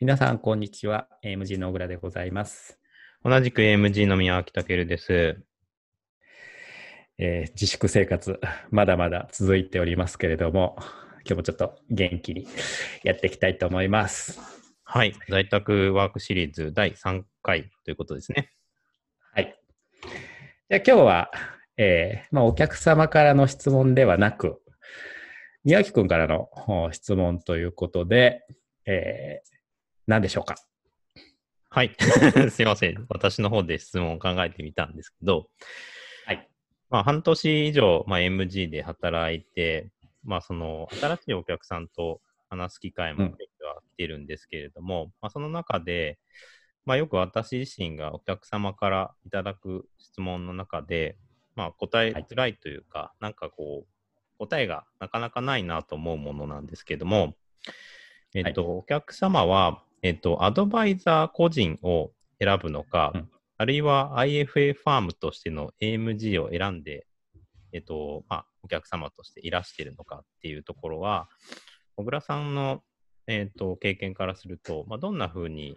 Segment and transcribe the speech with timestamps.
[0.00, 1.08] 皆さん、こんにちは。
[1.24, 2.78] AMG の小倉でございます。
[3.24, 5.42] 同じく AMG の宮脇健です。
[7.18, 8.38] えー自粛生活、
[8.70, 12.46] まだまだ続いておりますけれども、今日もちょっと元気に
[13.02, 14.38] やっていきたいと思います。
[14.84, 15.14] はい。
[15.28, 18.52] 在宅ワークシリーズ第3回ということですね。
[19.34, 19.60] はい。
[20.70, 21.30] じゃあ今日は、
[21.76, 24.62] えーまあ、お客様からの質問ではなく、
[25.64, 28.46] 宮脇くんからのお質問ということで、
[28.86, 29.57] えー
[30.08, 30.56] 何でしょうか？
[31.68, 31.94] はい。
[32.50, 33.06] すいません。
[33.10, 35.50] 私の方で質問を考えてみたんですけど、
[36.24, 36.48] はい。
[36.88, 39.92] まあ、半年以上、まあ、MG で働いて、
[40.24, 46.18] まあ、その、新しいお客さんと話す機会も増えてはきてるんですけれども、まあ、その中で、
[46.86, 51.18] まあ、よく私自身がお客様からいただく質問の中で、
[51.54, 53.88] まあ、答えづらいというか、なんかこう、
[54.38, 57.36] 答えがなかなかないなと思うものなんですけども、
[58.34, 63.28] えっと、お客様は、えっと、アドバイザー個人を選ぶのか、うん
[63.60, 67.08] あるいは IFA ファームとしての AMG を選んで、
[67.72, 71.28] えっと、まあ、お客様としていらしているのかっていうところは、
[71.96, 72.82] 小倉さんの、
[73.26, 75.76] えっと、経験からすると、まあ、どんなふうに、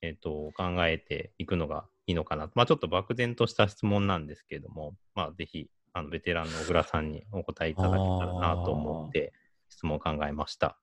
[0.00, 2.52] えっと、考えていくのがいいのかな。
[2.54, 9.32] まあ、ちょっと漠然とした質問なんですけれども、まあ、ぜひ、あの、ベテランの小倉さんにお答えいただけたらなと思って、
[9.70, 10.78] 質問を考えました。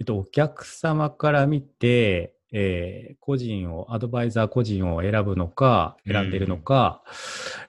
[0.00, 7.02] えっと、お客様から見て、えー個人を、アドバイザー個人を選ぶのか、選んでいるのか、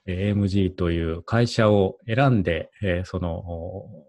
[0.06, 4.06] えー AMG という会社を選んで、えーその、お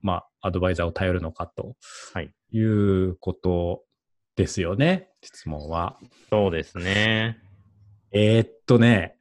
[0.00, 1.76] まあ、アドバイザーを頼るのかと
[2.14, 2.32] はい。
[2.52, 3.82] いうこと
[4.36, 5.98] ですよね、質問は。
[6.30, 7.38] そうですね。
[8.12, 9.18] えーっとね、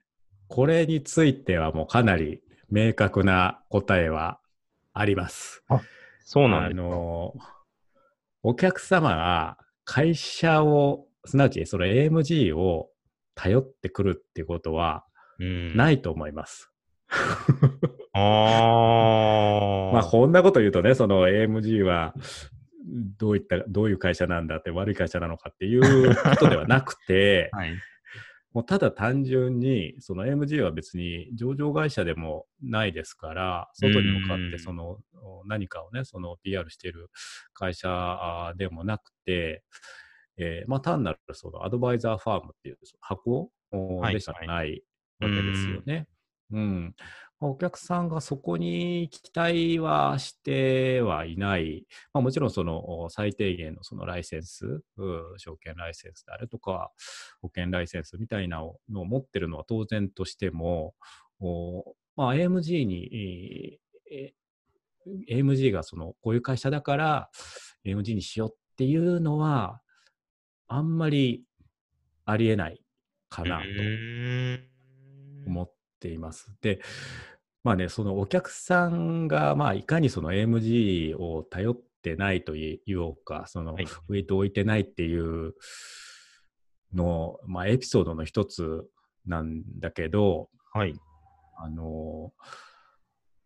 [0.48, 4.40] これについてはもうかなり明確な答えは
[4.94, 5.64] あります。
[5.68, 5.82] あ
[6.24, 6.82] そうなんですか。
[6.84, 7.34] の、
[8.48, 12.90] お客様が会社を、すなわちその AMG を
[13.34, 15.04] 頼ってくるっていうことは
[15.40, 15.76] うん、。
[15.76, 16.72] ないいと思います。
[18.14, 18.22] ああ。
[19.94, 22.14] まあ、こんなこと言うとね、その AMG は
[23.18, 27.74] どういった、どういう会社なんだって悪い会社なのかっていうことではなくて、 はい。
[28.56, 35.00] もうただ単純に、その AMG は別に上場会社でもないですから、外に向かっうんてその
[35.46, 37.10] 何かをね、その PR している
[37.54, 39.62] 会社あでもなくて、
[40.38, 43.52] えーまあ単なるそのアドバイザーファームっていう箱
[44.10, 44.84] でしかない
[45.20, 46.08] わけですよね。
[46.52, 46.96] うん。
[47.40, 51.86] まあお客さんがそこに期待はしてはいない。
[52.14, 56.92] まあ、もちろんそのお最低限のそのライセンス、うん証券ライセンスであるとか、
[57.42, 58.60] 保険ライセンスみたいな
[58.90, 60.94] のを持ってるのは当然としても、
[61.40, 63.80] おまあ、AMG に、
[64.12, 64.46] えー
[65.30, 67.30] AMG がそのこういう会社だから
[67.86, 69.82] AMG にしようっていうのは
[70.68, 71.44] あんまり
[72.26, 72.82] ありえない
[73.30, 73.66] かなと
[75.48, 75.72] 思っ
[76.06, 76.54] ています。
[76.62, 76.80] で、
[77.64, 85.56] まあね、そのお客さんが、まあ、いかにその AMG を頼ってないと言おうか、そのはいウェイトを置いてないっていう
[86.94, 88.86] の、まあ、エピソードの一つ
[89.26, 90.94] なんだけど、はい。
[91.58, 92.34] あの、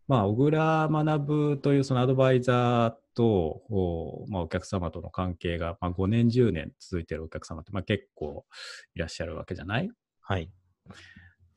[0.08, 8.46] まあ、小倉学というそのアドバイザーと、おまあ、お客様との関係が、まあ、5年、10年続いているお客様って、まあ、結構
[8.96, 9.90] いらっしゃるわけじゃない？
[10.22, 10.52] はい。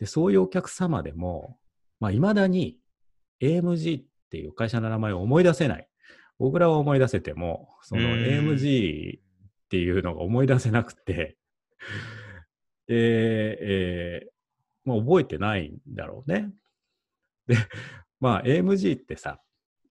[0.02, 1.58] で、そういうお客様でも、
[2.00, 2.76] まあ、未だに
[3.40, 5.88] AMG っていう会社の名前を思い出せない。
[6.40, 9.22] 小倉は思い出せても、その AMG っ
[9.70, 11.36] ていうのが思い出せなくて、
[12.88, 16.50] で、えーまあ、覚えてないんだろうね。
[17.46, 17.54] で、
[18.18, 19.40] まあ、AMG ってさ、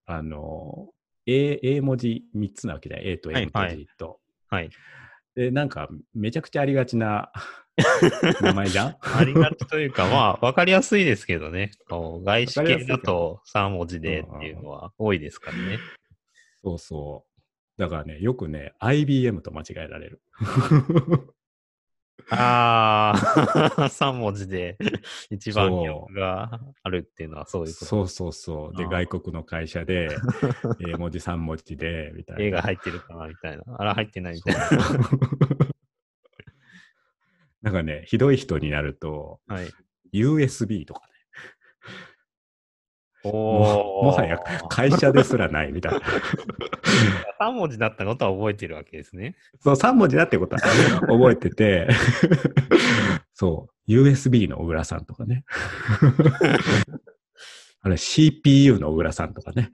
[0.06, 0.90] あの、
[1.26, 3.04] A, A 文字3つなわけだよ。
[3.14, 4.20] A と M とはいはい G と。
[4.50, 4.70] はい。
[5.36, 7.32] で、なんか、めちゃくちゃありがちな
[8.42, 8.98] 名前じゃん？
[9.02, 11.72] ありがちというか、まあ、わかりやすいですけどね。
[11.90, 15.80] 外資系だと3文字でっていうのは多いですからね。
[16.64, 17.26] そうそ
[17.78, 17.82] う。
[17.82, 20.22] だからね、よくね、IBM と間違えられる。
[22.30, 24.78] ああ、 3文字で
[25.30, 25.72] 一番
[26.14, 27.86] があるっていうのはそういうこと。
[27.86, 28.78] そうそうそう。
[28.78, 30.10] で、外国の会社で、
[30.88, 32.44] 英文字3文字で、みたいな。
[32.44, 33.64] 絵が入ってるかなみたいな。
[33.78, 34.62] あら、入ってないみたいな。
[37.62, 39.70] なんかね、ひどい人になると、はい。
[40.14, 41.08] USB とかね、
[43.24, 46.00] おももはや会社ですらないみたいな。
[47.40, 49.36] 3文字だったことは覚えてるわけですね。
[49.60, 50.62] そう、3文字だってことは
[51.02, 51.88] 覚えてて、
[53.34, 55.44] そう、USB の小倉さんとかね。
[57.84, 59.72] あれ、CPU の小倉さんとかね。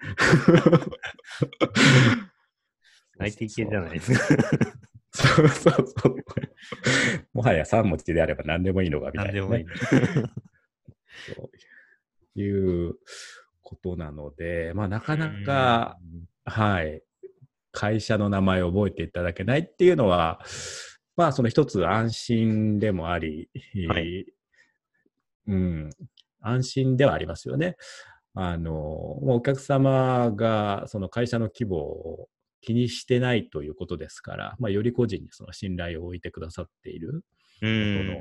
[3.20, 4.36] IT 系じゃないですか。
[5.38, 6.16] そうそうそう。
[7.34, 9.40] もはや3文字であれば何でもいいのがみたいな、ね。
[9.40, 9.66] 何でもいい。
[11.36, 11.50] そ
[12.36, 12.96] ういう
[13.62, 15.98] ことなので、まあ、なかなか、
[16.46, 17.02] はい、
[17.72, 20.40] 会社の名前を覚えていただけないっていうのは、
[21.16, 23.50] まあ、その一つ安心でもあり、
[23.88, 24.26] はい
[25.48, 25.90] うん、
[26.42, 27.76] 安心ではありますよね。
[28.34, 32.30] あの、もうお客様がその会社の規模を
[32.68, 37.24] 気にしてないということですから、まあ、より個人にその信頼を置いてくださっている、
[37.62, 38.14] うんの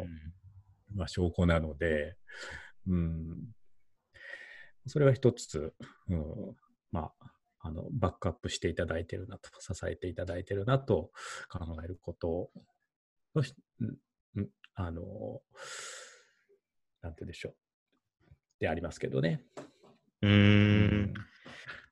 [0.94, 2.14] まあ、証拠なので、
[2.86, 3.26] うん、
[4.86, 5.74] それは一つ、
[6.08, 6.56] うん、
[6.92, 11.10] まあ、あの、バックアップしていただいているなと、支えていただいているなと
[11.50, 12.50] 考えること
[13.34, 13.42] の
[14.76, 15.40] あの、
[17.02, 17.54] なんて言うんでしょう。
[18.60, 19.42] でありますけどね。
[20.22, 21.14] うーん。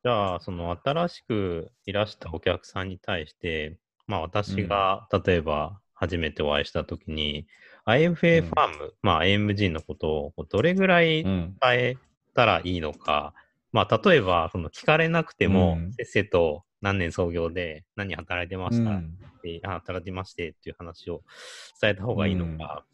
[0.05, 7.47] じゃあ、その新しくいらしたお客さんに対して、まあ私が、例えば初めてお会いしたときに、
[7.87, 11.57] IFA ファーム、まあ AMG のことをどれぐらいうん。
[11.59, 11.97] 伝え
[12.35, 13.33] たらいいのか、
[13.73, 15.93] まあ例えば、その聞かれなくても、うん。
[15.95, 19.17] せっせと何年創業で何働いてました、うん。
[19.39, 21.23] ってあ働いてましてっていう話を
[21.81, 22.85] 伝えた方がいいのか、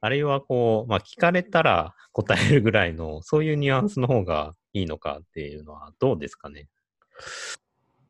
[0.00, 6.68] あるいはこう、まあ、聞かれたら答えるぐらいの、そういうニュアンスの方がいいのかっていうのはどうですかね？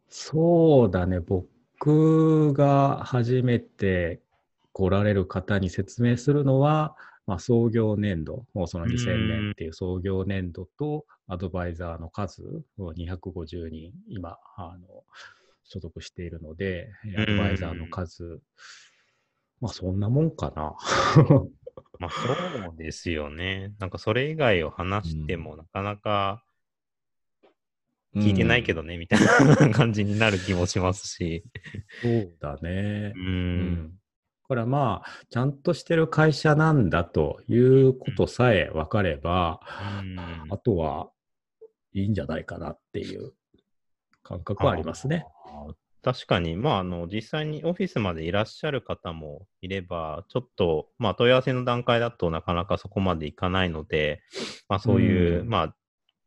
[0.08, 1.20] そうだね。
[1.20, 4.20] 僕が初めて
[4.72, 6.96] 来られる方に説明するのは、
[7.26, 12.42] まあ、創業年度、もうその2000年っていう創業年度と、アドバイザーの数
[12.76, 15.04] を250人、今、あの、
[15.64, 18.40] 所属しているので、アドバイザーの数、
[19.60, 20.74] まあ、そんなもんかな。
[22.00, 23.74] まあそうですよね。
[23.78, 26.42] なんかそれ以外を話してもなかなか
[28.16, 28.80] 聞いてないけど。
[28.80, 31.44] どね、みたいな 感じになる気もしますし。
[32.00, 33.18] そうだねう。。
[33.18, 33.90] うんん。
[33.90, 39.60] だからまあ、ちゃんとしてる会社なんだということさえ分かれば、
[40.02, 41.10] うんあとは
[41.92, 43.32] いいんじゃないかなっていう
[44.22, 45.26] 感覚はありますね。
[46.02, 54.22] 確かに、まあ、あの、実際にオフィスまでいらっしゃる方もいれば、ちょっと、まあ、問い合わせの段階だとなかなかそこまでいかないので、
[54.68, 55.76] まあ、そういう、うんまあ、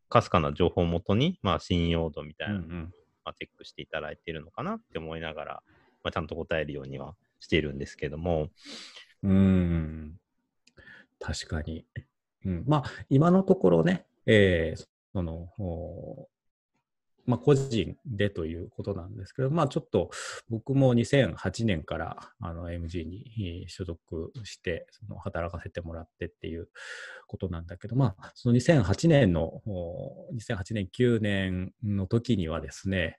[0.10, 2.94] かすかな情報をもとに、まあ、信用度みたいなのを、うん
[3.26, 5.64] まあ、チェックしていただいているのかなって思いながら、
[6.04, 8.50] まあ、ちゃんと答えるようにはしているんですけども、
[9.24, 9.32] うん。
[9.32, 10.16] うん。
[11.20, 11.86] 確かに。
[12.46, 16.28] うん、まあ、今のところね、えーその、お
[17.26, 20.10] まあ、個人でということなんですけど、まあ、ちょっと
[20.50, 26.70] 僕も2008年からあの MG にえー所属して、その働かせてもらってっていう
[27.28, 33.18] ことなんだけど、まあ、その2008年の、お2008年、9年の時にはですね、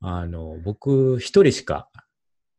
[0.00, 1.88] あの、僕一人しか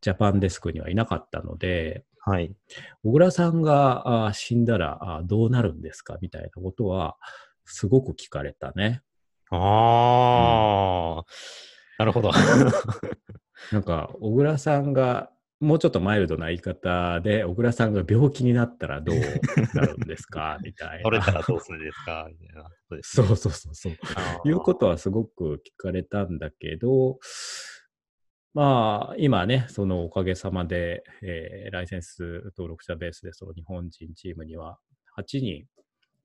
[0.02, 2.56] ジャパンデスクにはいなかったので、はい。
[3.04, 7.18] 小倉さんがあ死んだらあどうなるんですかみたいなことは、
[7.66, 9.02] すごく聞かれたね。
[9.58, 11.26] ああ、
[12.00, 12.32] なるほど。
[13.72, 15.32] なんか、小倉さんが、
[15.62, 19.16] もうちょっとマイルドな言い方で、小倉さんが病気になったらどう
[19.74, 20.60] なるんですか？
[20.64, 21.40] みたい取れたな。
[21.40, 22.28] らどうするんですか？
[22.30, 23.28] みたいなことですね。
[23.28, 23.94] そうそうそうそう。
[24.50, 27.20] いうことはすごく聞かれたんだけど、
[28.54, 34.78] まあ、今ね、そのおかげさまで、えーライセンス登録者ベースで、その日本人チームには
[35.18, 35.66] 8人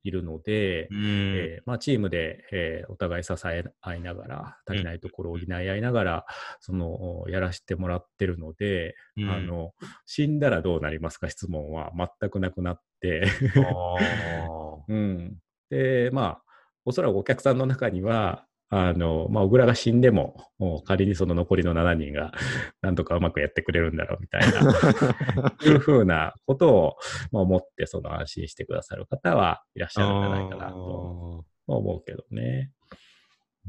[0.02, 1.34] いるので、うん。
[1.36, 6.26] えーまあ、チームで、えーお互い支え合いながら、足りないところを補い合いながら、
[6.60, 9.72] その、やらせてもらってるので、うんあの、
[10.06, 11.28] 死んだらどうなりますか？
[11.28, 13.24] 質問は全くなくなって、
[13.56, 15.36] あ うん。
[15.70, 16.42] で、まあ、
[16.84, 22.32] おそらくお客さんの中には、あの、まあ、小倉が死んでも、もう仮にその残りの7人が、
[22.82, 26.96] なんとかうまくやってくれるんだろうみたいな、ー いうふうなことを、
[27.32, 32.70] まあ、思って、その安心してくださる方はいらっしゃるんじゃないかなと思うけどね。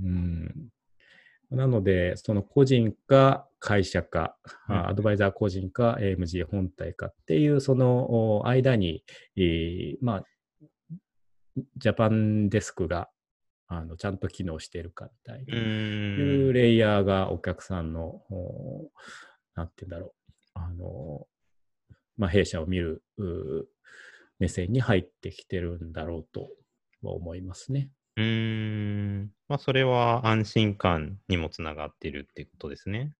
[0.03, 0.70] うん。
[1.50, 4.38] なので、その個人か会社か、
[4.70, 9.03] うんあアドバイザー個人か AMG 本体かっていう、そのお間に、
[9.36, 10.24] えーまあ、
[11.77, 13.10] ジャパンデスクが
[13.74, 15.58] あのちゃんと機能しているかみたいな、う。
[15.58, 18.92] いうんレイヤーがお客さんの、お
[19.56, 20.13] なんて言うんだろう、
[20.56, 21.25] あの、
[22.18, 23.66] まあ、弊社を見るう
[24.40, 26.50] 目線に入ってきてるんだろうと
[27.01, 27.90] は思いますね。
[28.18, 28.24] うー
[29.22, 29.32] ん。
[29.48, 33.13] まあ、それは安心感にもつながっているっていうことですね。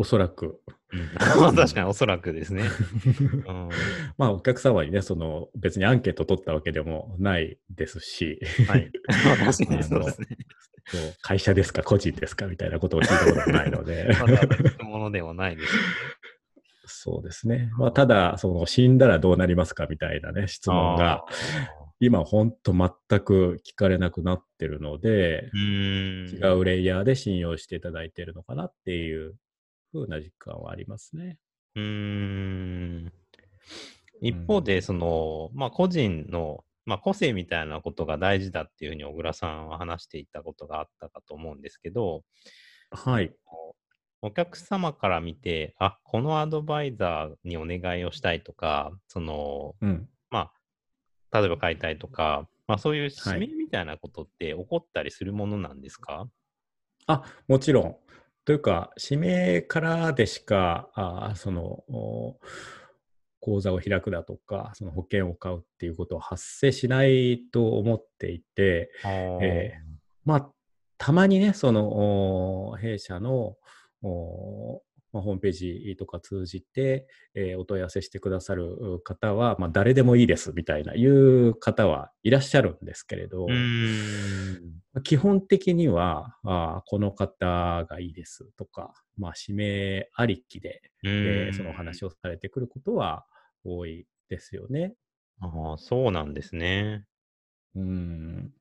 [0.00, 0.62] おそらく。
[0.92, 1.08] うん、
[1.54, 2.64] 確かにおそらくですね。
[3.46, 3.68] うん、
[4.16, 8.90] まあ、お客様にね、その、別にアンケート取ったわけでもないですし、はい。
[9.44, 10.28] 確かにそうですね。
[11.20, 15.74] 会社ですか、個人ですかみたいなことを聞いたこともないので、まだものではないです。
[16.86, 17.70] そうですね。
[17.76, 21.26] まあ、ただ、その死んだらどうなりますかみたいなね、質問が、
[22.00, 29.34] 今本当全く聞かれなくなってるので、違うレイヤーで信用していただいてるのかなっていう
[29.90, 31.38] ふうな実感はありますね。
[31.76, 33.12] うん。
[34.20, 42.22] 一方で、その、まあ、個人の、まあ、個性みたいなことが大事だっていうふうに小倉さんは話していたことがあったかと思うんですけど、
[42.90, 43.32] はい。
[44.22, 50.50] お客様から見て、あ、このアドバイザーにお願いをしたいとか、その、うん、ま
[51.30, 56.28] あ、例えば買いたいとか、まあ、そういう指名みたいなことって起こったりするものなんですか、はい、
[57.06, 57.96] あ、もちろん。
[58.44, 61.84] というか、指名からでしか、あその、
[63.40, 69.80] 口座を開くだとか、その保険を買うっていうことは発生しないと思っていて、えー、
[70.24, 70.50] まあ、
[70.98, 73.56] たまにね、その弊社の
[75.12, 83.46] まあ、ホームページとか通じて、えー、お問い合わせしてくださる方は、まあ、誰でもいいですみたいないう方はいらっしゃるんですけれど、
[85.02, 93.24] 基本的にはあこの方がいいですとか、まあ、指名ありきで、えー、そのお話をされてくることは
[93.64, 94.94] 多いですよね。
[95.40, 97.04] ああ、そうなんですね。
[97.74, 98.52] うん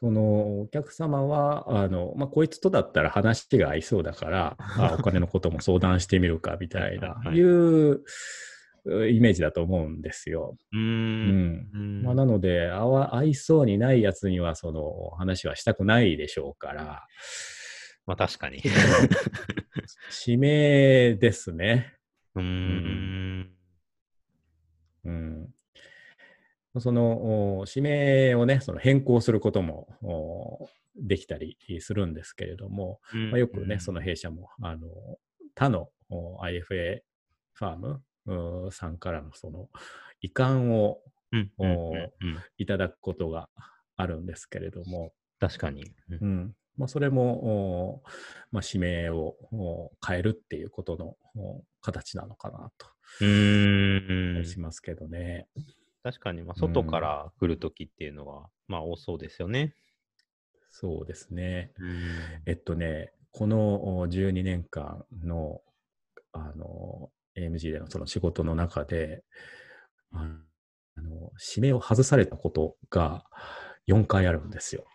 [0.00, 8.04] そのお客様は、あの、まあ、こいつとだったら話が合いそうだから、 あお金のことも相談してみるかみたいな、いう
[9.10, 10.56] イメージだと思うんですよ。
[10.72, 12.02] うん。
[12.04, 17.04] まあ、なので合、合いそうにないやつには、その話はしたくないでしょうから。
[18.06, 18.62] まあ、確かに。
[20.24, 21.94] 指名ですね。
[22.36, 23.50] うん。
[25.04, 25.48] うん。
[26.80, 29.88] その指名をね、その変更することも
[30.96, 34.88] できたりするんですけれども、うん、まあ、よくね、その弊社もあの
[35.54, 37.00] 他の IFA
[37.54, 39.68] ファームさんからのその
[40.20, 40.98] 移管を、
[42.56, 43.48] いただくことが
[43.96, 45.92] あるんですけれども、確かに。
[46.20, 48.02] うん、まあ、それも、
[48.50, 49.36] まあ、指名を
[50.06, 52.86] 変えるっていうことの形なのかなと。
[53.20, 54.44] うん。
[54.44, 55.48] しますけどね。
[56.08, 59.74] 確かに、まあ、外から来るときっていうのは、まあ、多そうですよね。
[60.70, 61.70] そうですね。
[62.46, 65.60] えっとね、この12年間の、
[66.32, 69.22] あの、AMG でのその仕事の中で、
[70.10, 70.24] あ
[70.96, 73.24] の、指名を外されたことが
[73.86, 74.86] 4回あるんですよ。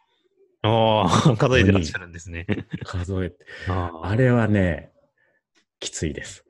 [0.64, 2.48] ああ、 数えてらっしゃるんですね。
[2.86, 3.46] 数えて。
[3.68, 4.92] あれはね、
[5.80, 6.44] きついです。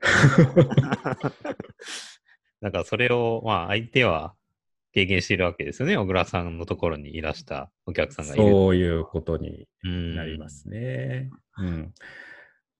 [2.62, 4.34] なんかそれを、まあ相手は
[4.94, 5.96] 経験しているわけですよね。
[5.96, 8.44] 小倉さんのところにいらしたお客さんがいる。
[8.44, 11.30] そういうことになりますね。
[11.58, 11.94] うん、うん、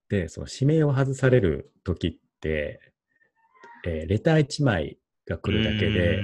[0.08, 2.80] で、その指名を外されるときって、
[3.84, 6.22] えー、レター1枚が来るだけで、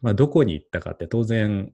[0.00, 1.72] まあ、どこに行ったかって当然、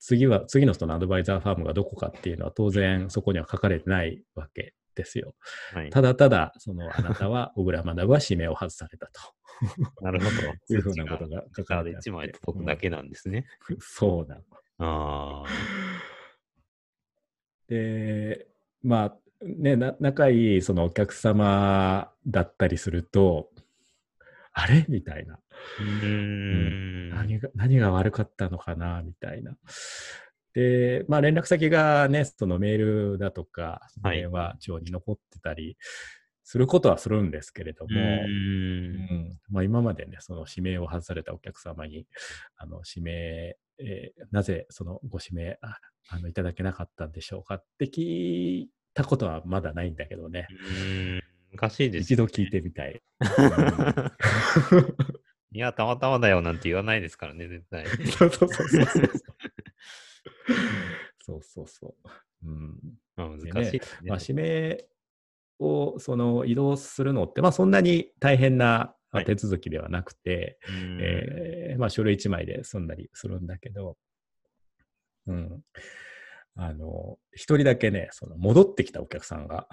[0.00, 5.34] 次は、次の人のアドバイザーファームがどこかっていうのは当然そこには書かれてないわけですよ。
[5.72, 9.12] はい、ただただ、そのあなたは小倉学は指名を外されたと。
[10.02, 10.30] なるほど。
[10.74, 13.46] いうふうなことが書かれて1枚届くだけなんですね。
[13.70, 14.42] うん、そうなの。
[14.80, 15.44] あ
[17.68, 18.46] で、
[18.82, 23.50] まあ、ね、仲いいそのお客様だったりすると、
[24.52, 24.84] あれ？
[24.88, 25.38] みたいな。
[25.80, 27.48] うん、何が。
[27.54, 29.02] 何が悪かったのかな？
[29.02, 29.56] みたいな。
[30.58, 35.76] で、まあ、連絡先がね、そのメールだとか、電話帳に残ってたり
[36.42, 42.08] することはするんですけれども、うんまあ、今までね、その指名を外されたお客様に、
[42.56, 50.48] あの指名、えー、なぜそのご指名ああのいただけなかったんでしょうかって聞いたことはまだないんだけどね。
[51.52, 53.00] 難しいです、ね、一度聞いてみたい。
[55.50, 57.86] いや、たまたまだよなんて言わないですからね、絶対。
[58.18, 58.84] そうそうそうそう。
[61.24, 62.48] そうそうそう。
[62.48, 62.78] うん。
[63.16, 64.84] まあ、難しいまあ、指名
[65.58, 68.94] をその移動するのって、まあ、そんなに大変な
[69.26, 73.96] 手続きではなくて、はい、えー、まあ、書類1枚で済んだりするんだけど、
[75.26, 75.62] うん。
[76.54, 79.68] あの、一人だけね、その戻ってきたお客さんが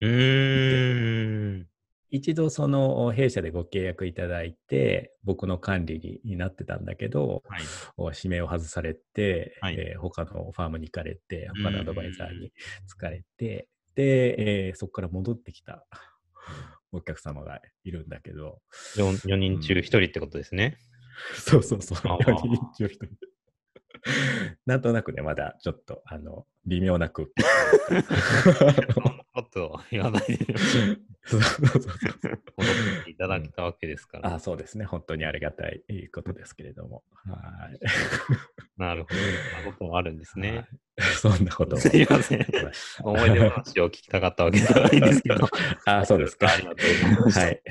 [0.00, 1.66] うん。
[2.10, 12.52] 一度その弊社でご契約いただいて、僕の管理になってたんだけど、はい、指名を外されて、はい、えー、他のファームに行かれて、他のアドバイザーに
[12.88, 15.86] 疲れて、で、えー、そこから戻ってきた
[16.92, 18.58] お客様がいるんだけど。
[18.96, 20.78] 4, 4人中1人ってことですね。
[21.34, 23.06] うん、そうそうそう、4人中1人。
[24.66, 27.32] なんとなくね、まだちょっと、あの、微妙な空気。
[28.92, 30.46] そんなことは言わないで。
[31.26, 31.82] そうそうそう
[32.56, 34.34] 戻っていただけたわけですから。
[34.34, 34.84] あそうですね。
[34.84, 35.82] 本当にありがたい
[36.12, 37.02] ことですけれども。
[37.26, 37.78] はい。
[38.76, 39.14] なるほど。
[39.14, 40.56] そんなこともあるんですね。
[40.56, 40.68] はい
[41.00, 42.46] そんなこともすいません。
[43.02, 45.48] 思い出話を聞きたかったわけじゃないんですけど。
[45.86, 46.52] あそうですか。
[46.52, 47.40] ありがとうございました。
[47.40, 47.62] はい。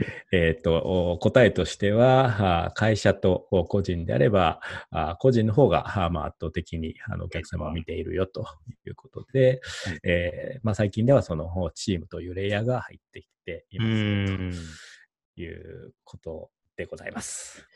[0.32, 0.76] えっ、と、
[1.12, 8.46] お答えとしては、あ会社とお個人であれば、あ個人の方が、あまあ、圧倒的にあのお客様を見ているよと
[8.86, 14.90] いうことで、はいえーまあ、最近ではそのチームというレイヤーが入ってきていうます。
[15.36, 17.66] ということでございます。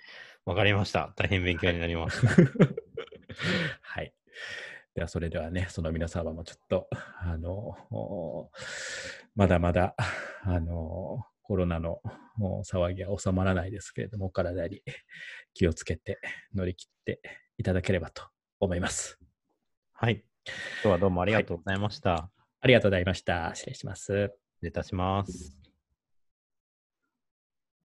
[0.44, 1.12] わかりました。
[1.16, 2.24] 大変勉強になります。
[3.80, 4.12] はい。
[4.94, 8.50] では、それではね、その皆様もちょっと、あの、お
[9.34, 9.96] まだまだ、
[10.42, 12.00] あの、コロナの
[12.40, 14.82] お騒ぎは収まらないですけれども、お体に
[15.54, 16.18] 気をつけて
[16.54, 17.20] 乗り切って
[17.58, 18.24] いただければと
[18.60, 19.18] 思います。
[19.92, 20.24] はい。
[20.44, 22.30] 今日はどうもありがとうございました。
[22.60, 23.54] ありがとうございました。
[23.54, 24.04] 失礼します。
[24.04, 24.32] 失
[24.62, 25.63] 礼いたします。